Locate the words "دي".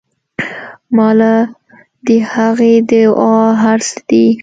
4.09-4.25